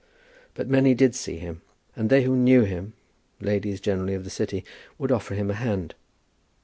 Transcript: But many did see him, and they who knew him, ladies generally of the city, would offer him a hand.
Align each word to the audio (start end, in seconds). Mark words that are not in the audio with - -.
But 0.55 0.67
many 0.67 0.95
did 0.95 1.13
see 1.13 1.37
him, 1.37 1.61
and 1.95 2.09
they 2.09 2.23
who 2.23 2.35
knew 2.35 2.63
him, 2.63 2.93
ladies 3.39 3.79
generally 3.79 4.15
of 4.15 4.23
the 4.23 4.31
city, 4.31 4.65
would 4.97 5.11
offer 5.11 5.35
him 5.35 5.51
a 5.51 5.53
hand. 5.53 5.93